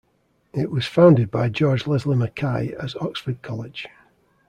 It 0.51 0.71
was 0.71 0.87
founded 0.87 1.29
by 1.29 1.49
George 1.49 1.85
Leslie 1.85 2.15
Mackay 2.15 2.73
as 2.73 2.95
Oxford 2.95 3.43
College. 3.43 3.85